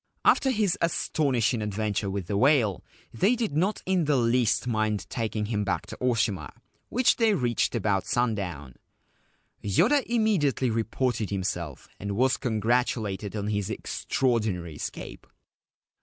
After 0.25 0.49
his 0.49 0.79
astonishing 0.81 1.61
adventure 1.61 2.09
with 2.09 2.25
the 2.25 2.35
whale, 2.35 2.83
they 3.13 3.35
did 3.35 3.55
not 3.55 3.83
in 3.85 4.05
the 4.05 4.15
least 4.15 4.65
mind 4.65 5.07
taking 5.11 5.45
him 5.45 5.63
back 5.63 5.85
to 5.85 5.97
Oshima, 5.97 6.49
which 6.89 7.17
they 7.17 7.35
reached 7.35 7.75
about 7.75 8.07
sundown. 8.07 8.77
Yoda 9.63 10.03
immediately 10.07 10.71
reported 10.71 11.29
himself, 11.29 11.87
and 11.99 12.13
was 12.15 12.37
con 12.37 12.59
gratulated 12.59 13.35
on 13.35 13.45
his 13.49 13.69
extraordinary 13.69 14.73
escape. 14.73 15.27